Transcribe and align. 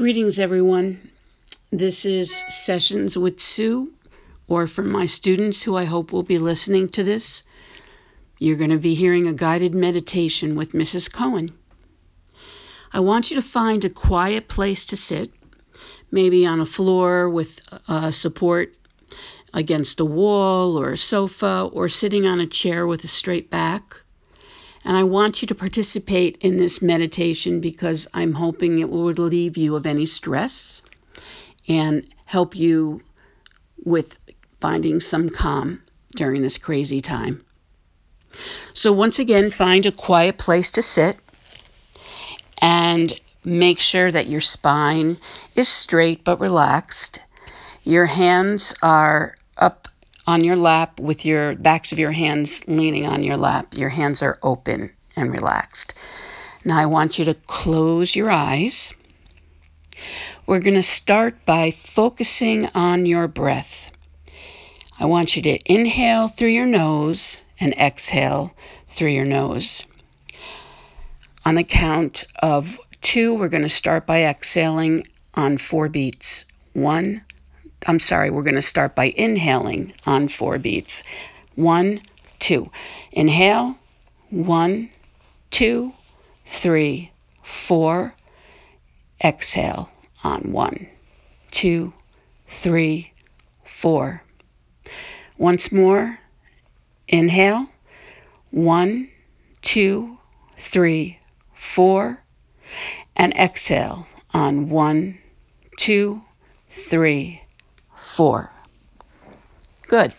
Greetings, 0.00 0.38
everyone. 0.38 1.10
This 1.70 2.06
is 2.06 2.34
Sessions 2.48 3.18
with 3.18 3.38
Sue, 3.38 3.92
or 4.48 4.66
for 4.66 4.82
my 4.82 5.04
students 5.04 5.60
who 5.60 5.76
I 5.76 5.84
hope 5.84 6.10
will 6.10 6.22
be 6.22 6.38
listening 6.38 6.88
to 6.92 7.04
this, 7.04 7.42
you're 8.38 8.56
going 8.56 8.70
to 8.70 8.78
be 8.78 8.94
hearing 8.94 9.28
a 9.28 9.34
guided 9.34 9.74
meditation 9.74 10.56
with 10.56 10.72
Mrs. 10.72 11.12
Cohen. 11.12 11.50
I 12.90 13.00
want 13.00 13.30
you 13.30 13.36
to 13.36 13.42
find 13.42 13.84
a 13.84 13.90
quiet 13.90 14.48
place 14.48 14.86
to 14.86 14.96
sit, 14.96 15.34
maybe 16.10 16.46
on 16.46 16.60
a 16.60 16.64
floor 16.64 17.28
with 17.28 17.60
uh, 17.86 18.10
support 18.10 18.74
against 19.52 20.00
a 20.00 20.06
wall 20.06 20.80
or 20.80 20.88
a 20.88 20.96
sofa, 20.96 21.68
or 21.70 21.90
sitting 21.90 22.24
on 22.24 22.40
a 22.40 22.46
chair 22.46 22.86
with 22.86 23.04
a 23.04 23.08
straight 23.08 23.50
back. 23.50 24.00
And 24.84 24.96
I 24.96 25.04
want 25.04 25.42
you 25.42 25.48
to 25.48 25.54
participate 25.54 26.38
in 26.40 26.58
this 26.58 26.80
meditation 26.80 27.60
because 27.60 28.08
I'm 28.14 28.32
hoping 28.32 28.78
it 28.78 28.88
will 28.88 29.12
relieve 29.12 29.56
you 29.56 29.76
of 29.76 29.86
any 29.86 30.06
stress 30.06 30.82
and 31.68 32.08
help 32.24 32.56
you 32.56 33.02
with 33.84 34.18
finding 34.60 35.00
some 35.00 35.28
calm 35.28 35.82
during 36.16 36.42
this 36.42 36.58
crazy 36.58 37.00
time. 37.00 37.44
So, 38.72 38.92
once 38.92 39.18
again, 39.18 39.50
find 39.50 39.86
a 39.86 39.92
quiet 39.92 40.38
place 40.38 40.70
to 40.72 40.82
sit 40.82 41.18
and 42.58 43.18
make 43.44 43.80
sure 43.80 44.10
that 44.10 44.28
your 44.28 44.40
spine 44.40 45.18
is 45.54 45.68
straight 45.68 46.24
but 46.24 46.40
relaxed. 46.40 47.20
Your 47.82 48.06
hands 48.06 48.74
are 48.82 49.36
up 49.56 49.88
on 50.30 50.44
your 50.44 50.56
lap 50.56 51.00
with 51.00 51.26
your 51.26 51.56
backs 51.56 51.90
of 51.90 51.98
your 51.98 52.12
hands 52.12 52.66
leaning 52.68 53.04
on 53.04 53.22
your 53.22 53.36
lap. 53.36 53.74
Your 53.74 53.88
hands 53.88 54.22
are 54.22 54.38
open 54.44 54.92
and 55.16 55.32
relaxed. 55.32 55.92
Now 56.64 56.78
I 56.78 56.86
want 56.86 57.18
you 57.18 57.24
to 57.24 57.34
close 57.34 58.14
your 58.14 58.30
eyes. 58.30 58.92
We're 60.46 60.60
going 60.60 60.74
to 60.74 60.84
start 60.84 61.44
by 61.44 61.72
focusing 61.72 62.66
on 62.74 63.06
your 63.06 63.26
breath. 63.26 63.90
I 64.98 65.06
want 65.06 65.34
you 65.34 65.42
to 65.42 65.58
inhale 65.72 66.28
through 66.28 66.50
your 66.50 66.66
nose 66.66 67.42
and 67.58 67.72
exhale 67.74 68.54
through 68.88 69.10
your 69.10 69.24
nose. 69.24 69.84
On 71.44 71.56
the 71.56 71.64
count 71.64 72.24
of 72.38 72.78
two, 73.02 73.34
we're 73.34 73.48
going 73.48 73.64
to 73.64 73.68
start 73.68 74.06
by 74.06 74.24
exhaling 74.24 75.06
on 75.34 75.58
four 75.58 75.88
beats. 75.88 76.44
One, 76.72 77.22
I'm 77.86 78.00
sorry, 78.00 78.30
we're 78.30 78.42
going 78.42 78.56
to 78.56 78.62
start 78.62 78.94
by 78.94 79.06
inhaling 79.16 79.94
on 80.06 80.28
four 80.28 80.58
beats. 80.58 81.02
One, 81.54 82.02
two. 82.38 82.70
Inhale. 83.12 83.76
One, 84.28 84.90
two, 85.50 85.92
three, 86.46 87.10
four. 87.42 88.14
Exhale 89.22 89.90
on 90.22 90.52
one, 90.52 90.86
two, 91.50 91.92
three, 92.48 93.12
four. 93.64 94.22
Once 95.38 95.72
more. 95.72 96.18
Inhale. 97.08 97.66
One, 98.50 99.08
two, 99.62 100.18
three, 100.58 101.18
four. 101.54 102.22
And 103.16 103.32
exhale 103.34 104.06
on 104.32 104.68
one, 104.68 105.18
two, 105.76 106.22
three, 106.88 107.42
four. 108.20 108.50
Good. 109.88 110.12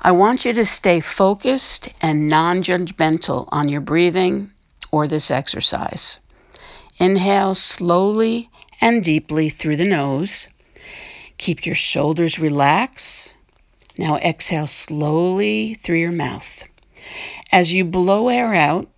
I 0.00 0.12
want 0.12 0.46
you 0.46 0.54
to 0.54 0.64
stay 0.64 1.00
focused 1.00 1.90
and 2.00 2.28
non 2.28 2.62
judgmental 2.62 3.46
on 3.52 3.68
your 3.68 3.82
breathing 3.82 4.52
or 4.90 5.06
this 5.06 5.30
exercise. 5.30 6.18
Inhale 6.96 7.54
slowly 7.54 8.48
and 8.80 9.04
deeply 9.04 9.50
through 9.50 9.76
the 9.76 9.84
nose. 9.84 10.48
Keep 11.36 11.66
your 11.66 11.74
shoulders 11.74 12.38
relaxed. 12.38 13.34
Now 13.98 14.16
exhale 14.16 14.66
slowly 14.66 15.74
through 15.74 15.98
your 15.98 16.10
mouth. 16.26 16.64
As 17.52 17.70
you 17.70 17.84
blow 17.84 18.30
air 18.30 18.54
out, 18.54 18.88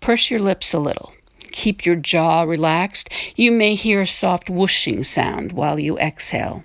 purse 0.00 0.30
your 0.30 0.40
lips 0.40 0.74
a 0.74 0.78
little. 0.78 1.14
Keep 1.50 1.86
your 1.86 1.96
jaw 1.96 2.42
relaxed. 2.42 3.08
You 3.36 3.52
may 3.52 3.74
hear 3.74 4.02
a 4.02 4.06
soft 4.06 4.50
whooshing 4.50 5.02
sound 5.02 5.52
while 5.52 5.78
you 5.78 5.96
exhale. 5.96 6.62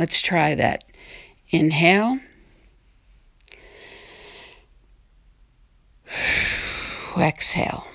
Let's 0.00 0.22
try 0.22 0.54
that. 0.54 0.84
Inhale. 1.50 2.18
Exhale. 7.18 7.86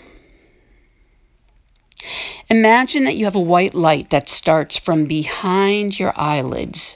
Imagine 2.47 3.05
that 3.05 3.15
you 3.15 3.25
have 3.25 3.33
a 3.33 3.39
white 3.39 3.73
light 3.73 4.11
that 4.11 4.29
starts 4.29 4.77
from 4.77 5.05
behind 5.05 5.97
your 5.97 6.13
eyelids. 6.15 6.95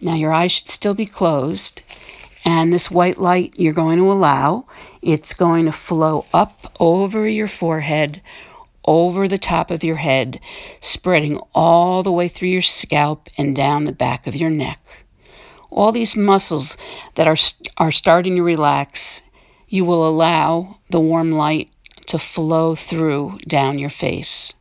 Now, 0.00 0.14
your 0.14 0.32
eyes 0.32 0.52
should 0.52 0.70
still 0.70 0.94
be 0.94 1.04
closed, 1.04 1.82
and 2.42 2.72
this 2.72 2.90
white 2.90 3.18
light 3.18 3.52
you're 3.58 3.74
going 3.74 3.98
to 3.98 4.10
allow, 4.10 4.64
it's 5.02 5.34
going 5.34 5.66
to 5.66 5.72
flow 5.72 6.24
up 6.32 6.74
over 6.80 7.28
your 7.28 7.48
forehead, 7.48 8.22
over 8.84 9.28
the 9.28 9.38
top 9.38 9.70
of 9.70 9.84
your 9.84 9.96
head, 9.96 10.40
spreading 10.80 11.38
all 11.54 12.02
the 12.02 12.12
way 12.12 12.28
through 12.28 12.48
your 12.48 12.62
scalp 12.62 13.28
and 13.38 13.54
down 13.54 13.84
the 13.84 13.92
back 13.92 14.26
of 14.26 14.34
your 14.34 14.50
neck. 14.50 14.80
All 15.70 15.92
these 15.92 16.16
muscles 16.16 16.76
that 17.14 17.28
are, 17.28 17.36
are 17.78 17.92
starting 17.92 18.36
to 18.36 18.42
relax, 18.42 19.22
you 19.68 19.84
will 19.84 20.06
allow 20.06 20.78
the 20.90 21.00
warm 21.00 21.32
light 21.32 21.70
to 22.06 22.18
flow 22.18 22.74
through 22.74 23.38
down 23.46 23.78
your 23.78 23.90
face. 23.90 24.52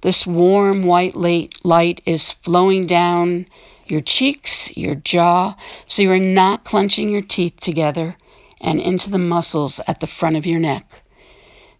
This 0.00 0.26
warm 0.26 0.84
white 0.84 1.16
light 1.16 2.00
is 2.06 2.30
flowing 2.30 2.86
down 2.86 3.46
your 3.86 4.00
cheeks, 4.00 4.76
your 4.76 4.94
jaw, 4.94 5.56
so 5.86 6.02
you 6.02 6.12
are 6.12 6.18
not 6.18 6.64
clenching 6.64 7.08
your 7.08 7.22
teeth 7.22 7.58
together 7.58 8.16
and 8.60 8.80
into 8.80 9.10
the 9.10 9.18
muscles 9.18 9.80
at 9.88 9.98
the 10.00 10.06
front 10.06 10.36
of 10.36 10.46
your 10.46 10.60
neck. 10.60 10.84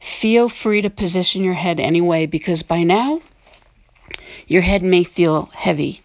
Feel 0.01 0.49
free 0.49 0.83
to 0.83 0.91
position 0.91 1.45
your 1.45 1.55
head 1.55 1.81
anyway 1.81 2.27
because 2.27 2.63
by 2.63 2.83
now 2.83 3.21
your 4.47 4.63
head 4.63 4.83
may 4.83 5.05
feel 5.05 5.51
heavy. 5.53 6.01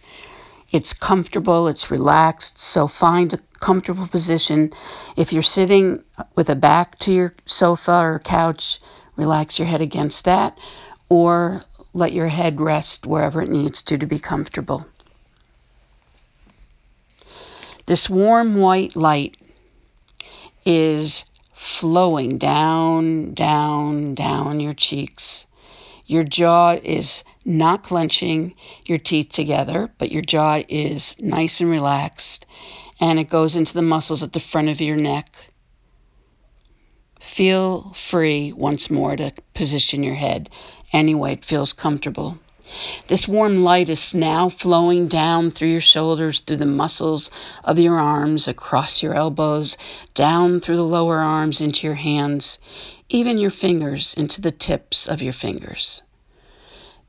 It's 0.72 0.94
comfortable, 0.94 1.68
it's 1.68 1.92
relaxed, 1.92 2.58
so 2.58 2.88
find 2.88 3.34
a 3.34 3.40
comfortable 3.60 4.08
position. 4.08 4.74
If 5.16 5.32
you're 5.32 5.44
sitting 5.44 6.04
with 6.36 6.50
a 6.50 6.56
back 6.56 6.98
to 7.00 7.14
your 7.14 7.36
sofa 7.46 7.94
or 7.94 8.20
couch, 8.20 8.82
relax 9.16 9.60
your 9.60 9.68
head 9.68 9.82
against 9.82 10.26
that 10.26 10.58
or 11.10 11.64
let 11.94 12.12
your 12.12 12.28
head 12.28 12.60
rest 12.60 13.06
wherever 13.06 13.42
it 13.42 13.50
needs 13.50 13.84
to 13.84 13.98
to 14.00 14.08
be 14.08 14.18
comfortable. 14.18 14.86
This 17.86 18.10
warm 18.10 18.58
white 18.58 18.96
light 18.96 19.38
is 20.66 21.26
flowing 21.84 22.38
down, 22.38 23.34
down, 23.34 24.16
down 24.16 24.62
your 24.62 24.74
cheeks. 24.74 25.46
Your 26.06 26.24
jaw 26.24 26.78
is 26.82 27.26
not 27.44 27.84
clenching 27.84 28.56
your 28.86 28.98
teeth 28.98 29.34
together, 29.34 29.92
but 29.98 30.10
your 30.10 30.22
jaw 30.22 30.64
is 30.70 31.14
nice 31.20 31.60
and 31.60 31.70
relaxed, 31.70 32.46
and 33.02 33.20
it 33.20 33.30
goes 33.30 33.58
into 33.58 33.74
the 33.74 33.82
muscles 33.82 34.24
at 34.24 34.32
the 34.32 34.40
front 34.40 34.70
of 34.70 34.80
your 34.80 34.96
neck. 34.96 35.36
Feel 37.20 37.92
free 37.92 38.54
once 38.54 38.90
more 38.90 39.18
to 39.18 39.34
position 39.54 40.04
your 40.04 40.16
head 40.16 40.50
any 40.94 41.14
way 41.14 41.34
it 41.34 41.44
feels 41.44 41.74
comfortable. 41.74 42.40
This 43.08 43.28
warm 43.28 43.64
light 43.64 43.90
is 43.90 44.14
now 44.14 44.50
flowing 44.50 45.08
down 45.08 45.52
through 45.52 45.70
your 45.70 45.82
shoulders, 45.82 46.40
through 46.40 46.58
the 46.58 46.66
muscles 46.66 47.30
of 47.64 47.78
your 47.78 48.00
arms, 48.00 48.48
across 48.48 49.04
your 49.04 49.14
elbows, 49.14 49.78
down 50.14 50.60
through 50.60 50.78
the 50.78 50.84
lower 50.84 51.20
arms 51.20 51.62
into 51.62 51.86
your 51.86 51.96
hands, 51.96 52.60
even 53.10 53.38
your 53.38 53.52
fingers 53.52 54.14
into 54.16 54.42
the 54.42 54.52
tips 54.52 55.08
of 55.08 55.22
your 55.22 55.34
fingers. 55.34 56.02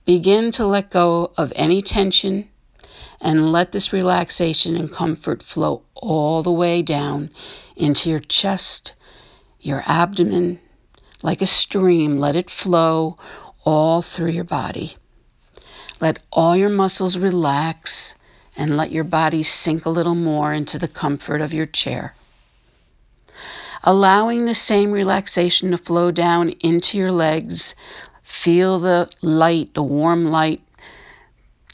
Begin 0.05 0.51
to 0.53 0.67
let 0.67 0.91
go 0.91 1.31
of 1.37 1.53
any 1.57 1.81
tension 1.81 2.49
and 3.21 3.51
let 3.51 3.73
this 3.73 3.93
relaxation 3.93 4.77
and 4.77 4.93
comfort 4.93 5.43
flow 5.43 5.83
all 5.95 6.43
the 6.43 6.53
way 6.53 6.83
down 6.83 7.31
into 7.75 8.11
your 8.11 8.21
chest, 8.21 8.93
your 9.61 9.83
abdomen, 9.87 10.59
like 11.23 11.41
a 11.41 11.47
stream. 11.47 12.19
Let 12.19 12.37
it 12.37 12.51
flow 12.51 13.17
all 13.65 14.03
through 14.03 14.33
your 14.33 14.45
body. 14.45 14.97
Let 16.05 16.19
all 16.31 16.55
your 16.55 16.69
muscles 16.69 17.17
relax 17.17 18.15
and 18.59 18.77
let 18.77 18.93
your 18.93 19.05
body 19.05 19.43
sink 19.43 19.87
a 19.87 19.89
little 19.89 20.15
more 20.15 20.53
into 20.53 20.79
the 20.79 20.87
comfort 20.87 21.41
of 21.41 21.55
your 21.55 21.65
chair. 21.65 22.15
Allowing 23.83 24.45
the 24.45 24.55
same 24.55 24.93
relaxation 24.93 25.71
to 25.71 25.79
flow 25.79 26.11
down 26.11 26.51
into 26.61 26.99
your 26.99 27.11
legs, 27.11 27.75
feel 28.23 28.81
the 28.81 29.11
light, 29.23 29.73
the 29.73 29.83
warm 29.83 30.27
light, 30.27 30.61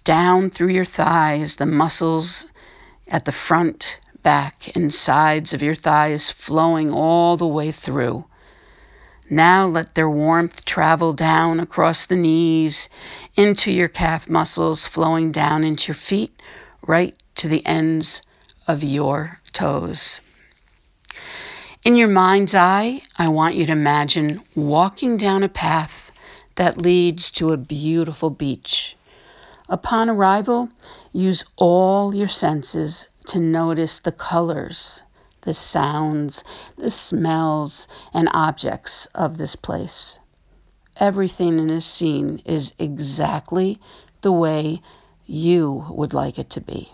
down 0.04 0.50
through 0.50 0.74
your 0.74 0.84
thighs, 0.84 1.56
the 1.56 1.66
muscles 1.66 2.46
at 3.08 3.24
the 3.24 3.32
front, 3.32 3.98
back, 4.22 4.70
and 4.76 4.94
sides 4.94 5.54
of 5.54 5.60
your 5.60 5.74
thighs 5.74 6.30
flowing 6.30 6.92
all 6.92 7.36
the 7.36 7.48
way 7.48 7.72
through. 7.72 8.24
Now 9.32 9.68
let 9.68 9.94
their 9.94 10.10
warmth 10.10 10.64
travel 10.64 11.12
down 11.12 11.60
across 11.60 12.06
the 12.06 12.16
knees, 12.16 12.88
into 13.36 13.70
your 13.70 13.86
calf 13.86 14.28
muscles, 14.28 14.84
flowing 14.84 15.30
down 15.30 15.62
into 15.62 15.88
your 15.88 15.94
feet, 15.94 16.34
right 16.84 17.14
to 17.36 17.46
the 17.46 17.64
ends 17.64 18.22
of 18.66 18.82
your 18.82 19.38
toes. 19.52 20.18
In 21.84 21.94
your 21.94 22.08
mind's 22.08 22.56
eye, 22.56 23.02
I 23.16 23.28
want 23.28 23.54
you 23.54 23.66
to 23.66 23.72
imagine 23.72 24.42
walking 24.56 25.16
down 25.16 25.44
a 25.44 25.48
path 25.48 26.10
that 26.56 26.76
leads 26.76 27.30
to 27.30 27.52
a 27.52 27.56
beautiful 27.56 28.30
beach. 28.30 28.96
Upon 29.68 30.10
arrival, 30.10 30.68
use 31.12 31.44
all 31.54 32.12
your 32.12 32.28
senses 32.28 33.08
to 33.28 33.38
notice 33.38 34.00
the 34.00 34.10
colors, 34.10 35.02
the 35.42 35.54
sounds, 35.54 36.44
the 36.76 36.90
smells, 36.90 37.88
and 38.12 38.28
objects 38.32 39.06
of 39.14 39.38
this 39.38 39.56
place. 39.56 40.18
Everything 40.96 41.58
in 41.58 41.68
this 41.68 41.86
scene 41.86 42.42
is 42.44 42.74
exactly 42.78 43.80
the 44.20 44.32
way 44.32 44.82
you 45.26 45.86
would 45.90 46.12
like 46.12 46.38
it 46.38 46.50
to 46.50 46.60
be. 46.60 46.92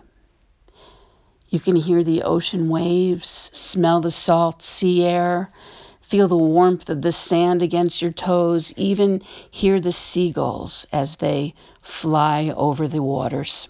You 1.48 1.60
can 1.60 1.76
hear 1.76 2.04
the 2.04 2.22
ocean 2.22 2.68
waves, 2.68 3.50
smell 3.52 4.00
the 4.00 4.10
salt 4.10 4.62
sea 4.62 5.04
air, 5.04 5.52
feel 6.00 6.28
the 6.28 6.36
warmth 6.36 6.88
of 6.90 7.02
the 7.02 7.12
sand 7.12 7.62
against 7.62 8.00
your 8.00 8.12
toes, 8.12 8.72
even 8.76 9.22
hear 9.50 9.80
the 9.80 9.92
seagulls 9.92 10.86
as 10.92 11.16
they 11.16 11.54
fly 11.80 12.52
over 12.56 12.86
the 12.86 13.02
waters. 13.02 13.68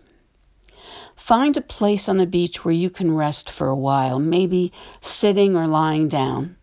Find 1.26 1.56
a 1.56 1.60
place 1.60 2.08
on 2.08 2.18
the 2.18 2.24
beach 2.24 2.64
where 2.64 2.72
you 2.72 2.88
can 2.88 3.12
rest 3.12 3.50
for 3.50 3.66
a 3.66 3.74
while, 3.74 4.20
maybe 4.20 4.72
sitting 5.00 5.56
or 5.56 5.66
lying 5.66 6.06
down. 6.06 6.54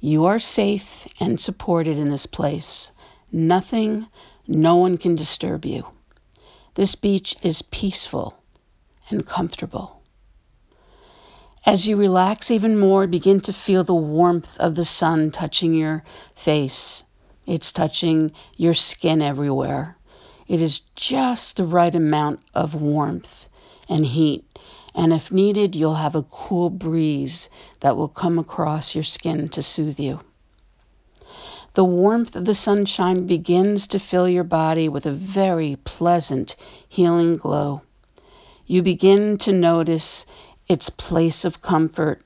You 0.00 0.24
are 0.24 0.40
safe 0.40 1.06
and 1.20 1.38
supported 1.38 1.98
in 1.98 2.08
this 2.08 2.24
place. 2.24 2.90
Nothing, 3.30 4.06
no 4.46 4.76
one 4.76 4.96
can 4.96 5.14
disturb 5.14 5.66
you. 5.66 5.84
This 6.74 6.94
beach 6.94 7.36
is 7.42 7.60
peaceful 7.60 8.32
and 9.10 9.26
comfortable. 9.26 10.00
As 11.66 11.86
you 11.86 11.98
relax 11.98 12.50
even 12.50 12.78
more, 12.78 13.06
begin 13.06 13.42
to 13.42 13.52
feel 13.52 13.84
the 13.84 13.94
warmth 13.94 14.56
of 14.56 14.74
the 14.74 14.86
sun 14.86 15.32
touching 15.32 15.74
your 15.74 16.02
face. 16.34 17.02
It's 17.46 17.72
touching 17.72 18.32
your 18.56 18.72
skin 18.72 19.20
everywhere. 19.20 19.98
It 20.46 20.62
is 20.62 20.80
just 20.96 21.58
the 21.58 21.66
right 21.66 21.94
amount 21.94 22.40
of 22.54 22.74
warmth 22.74 23.50
and 23.88 24.04
heat. 24.04 24.44
And 24.94 25.12
if 25.12 25.30
needed, 25.30 25.76
you'll 25.76 25.94
have 25.94 26.14
a 26.14 26.22
cool 26.24 26.70
breeze 26.70 27.48
that 27.80 27.96
will 27.96 28.08
come 28.08 28.38
across 28.38 28.94
your 28.94 29.04
skin 29.04 29.48
to 29.50 29.62
soothe 29.62 30.00
you. 30.00 30.20
The 31.74 31.84
warmth 31.84 32.34
of 32.34 32.44
the 32.44 32.54
sunshine 32.54 33.26
begins 33.26 33.86
to 33.88 33.98
fill 33.98 34.28
your 34.28 34.44
body 34.44 34.88
with 34.88 35.06
a 35.06 35.12
very 35.12 35.76
pleasant, 35.76 36.56
healing 36.88 37.36
glow. 37.36 37.82
You 38.66 38.82
begin 38.82 39.38
to 39.38 39.52
notice 39.52 40.26
its 40.66 40.90
place 40.90 41.44
of 41.44 41.62
comfort, 41.62 42.22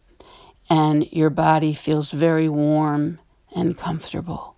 and 0.71 1.07
your 1.13 1.31
body 1.31 1.75
feels 1.75 2.11
very 2.11 2.49
warm 2.49 3.19
and 3.55 3.77
comfortable. 3.77 4.55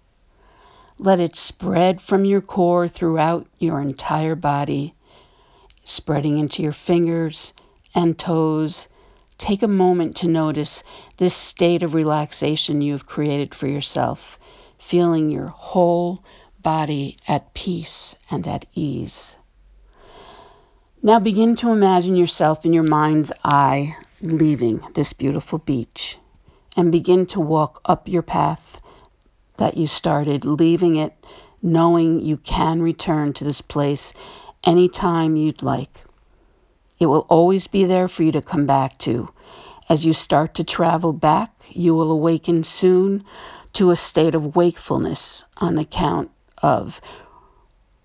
Let 0.98 1.18
it 1.18 1.34
spread 1.34 2.00
from 2.00 2.24
your 2.24 2.40
core 2.40 2.86
throughout 2.86 3.46
your 3.58 3.80
entire 3.80 4.36
body 4.36 4.94
spreading 5.84 6.38
into 6.38 6.62
your 6.62 6.72
fingers 6.72 7.52
and 7.94 8.18
toes. 8.18 8.88
Take 9.38 9.62
a 9.62 9.68
moment 9.68 10.16
to 10.16 10.28
notice 10.28 10.82
this 11.18 11.34
state 11.34 11.82
of 11.82 11.94
relaxation 11.94 12.80
you've 12.80 13.06
created 13.06 13.54
for 13.54 13.66
yourself, 13.66 14.38
feeling 14.78 15.30
your 15.30 15.48
whole 15.48 16.24
body 16.62 17.18
at 17.28 17.54
peace 17.54 18.16
and 18.30 18.46
at 18.46 18.66
ease. 18.74 19.36
Now 21.02 21.20
begin 21.20 21.56
to 21.56 21.70
imagine 21.70 22.16
yourself 22.16 22.64
in 22.64 22.72
your 22.72 22.88
mind's 22.88 23.32
eye 23.44 23.96
leaving 24.22 24.80
this 24.94 25.12
beautiful 25.12 25.58
beach 25.58 26.18
and 26.76 26.90
begin 26.90 27.26
to 27.26 27.40
walk 27.40 27.82
up 27.84 28.08
your 28.08 28.22
path 28.22 28.80
that 29.58 29.76
you 29.76 29.86
started, 29.86 30.44
leaving 30.44 30.96
it 30.96 31.12
knowing 31.64 32.20
you 32.20 32.36
can 32.36 32.82
return 32.82 33.32
to 33.32 33.42
this 33.42 33.62
place 33.62 34.12
anytime 34.64 35.36
you'd 35.36 35.62
like. 35.62 36.04
It 36.98 37.06
will 37.06 37.26
always 37.28 37.66
be 37.66 37.84
there 37.84 38.08
for 38.08 38.22
you 38.22 38.32
to 38.32 38.42
come 38.42 38.66
back 38.66 38.98
to. 39.00 39.28
As 39.88 40.04
you 40.04 40.12
start 40.12 40.54
to 40.54 40.64
travel 40.64 41.12
back, 41.12 41.52
you 41.70 41.94
will 41.94 42.10
awaken 42.10 42.64
soon 42.64 43.24
to 43.74 43.90
a 43.90 43.96
state 43.96 44.34
of 44.34 44.56
wakefulness 44.56 45.44
on 45.56 45.74
the 45.74 45.84
count 45.84 46.30
of 46.62 47.00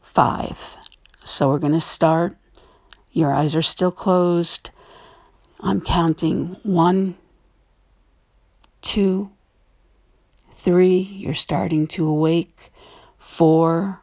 five. 0.02 0.78
So 1.24 1.50
we're 1.50 1.60
going 1.60 1.74
to 1.74 1.82
start. 1.82 2.36
Your 3.12 3.34
eyes 3.34 3.56
are 3.56 3.62
still 3.62 3.92
closed. 3.92 4.72
I'm 5.62 5.82
counting 5.82 6.58
one, 6.64 7.18
two, 8.82 9.30
three. 10.58 11.00
You're 11.00 11.36
starting 11.36 11.88
to 11.88 12.08
awake. 12.08 12.72
Four, 13.18 14.02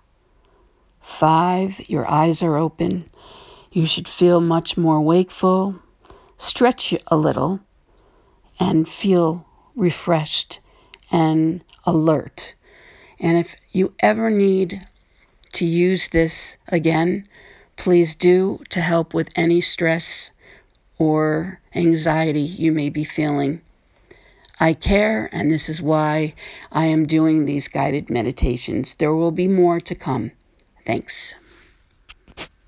Five, 1.18 1.88
your 1.88 2.06
eyes 2.06 2.42
are 2.42 2.58
open. 2.58 3.08
You 3.72 3.86
should 3.86 4.06
feel 4.06 4.38
much 4.38 4.76
more 4.76 5.00
wakeful. 5.00 5.76
Stretch 6.36 6.94
a 7.06 7.16
little 7.16 7.58
and 8.60 8.86
feel 8.86 9.46
refreshed 9.74 10.60
and 11.10 11.64
alert. 11.86 12.54
And 13.18 13.38
if 13.38 13.56
you 13.72 13.94
ever 13.98 14.28
need 14.28 14.86
to 15.54 15.64
use 15.64 16.10
this 16.10 16.58
again, 16.68 17.26
please 17.76 18.14
do 18.14 18.60
to 18.68 18.82
help 18.82 19.14
with 19.14 19.30
any 19.36 19.62
stress 19.62 20.32
or 20.98 21.58
anxiety 21.74 22.42
you 22.42 22.72
may 22.72 22.90
be 22.90 23.04
feeling. 23.04 23.62
I 24.60 24.74
care, 24.74 25.30
and 25.32 25.50
this 25.50 25.70
is 25.70 25.80
why 25.80 26.34
I 26.70 26.86
am 26.86 27.06
doing 27.06 27.46
these 27.46 27.68
guided 27.68 28.10
meditations. 28.10 28.96
There 28.96 29.14
will 29.14 29.32
be 29.32 29.48
more 29.48 29.80
to 29.80 29.94
come. 29.94 30.32
Thanks. 30.86 31.34